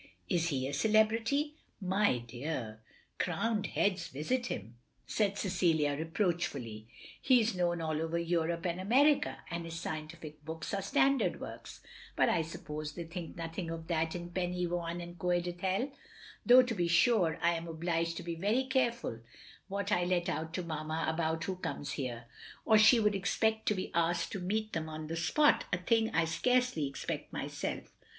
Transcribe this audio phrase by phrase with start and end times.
[0.29, 2.81] "Is he a celebrity?" "My dear!
[3.19, 6.87] Crowned heads visit him!" said 174 THE LONELY LADY Cecilia, reproachfully.
[7.21, 11.81] "He is known all over Europe and America; and his scientific books are standard works.
[12.15, 15.91] But I suppose they think nothing of that in Pen y waun and Coed Ithel.
[16.43, 19.21] Though to be sure, I am obliged to be very careftil
[19.67, 22.25] what I let out to Mamma about who comes here,
[22.65, 26.09] or she would expect to be asked to meet them on the spot, a thing
[26.09, 27.83] I scarcely expect myself.